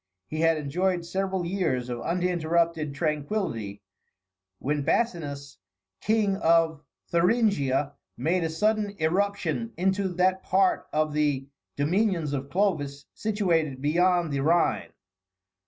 [0.29, 3.83] He had enjoyed several years of uninterrupted tranquillity,
[4.57, 5.59] when Basinus,
[6.01, 6.81] King of
[7.11, 11.45] Thuringia, made a sudden irruption into that part of the
[11.77, 14.89] dominions of Clovis situated beyond the Rhine.